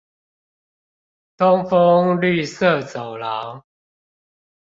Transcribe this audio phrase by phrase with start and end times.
[1.37, 3.63] 東豐綠色走廊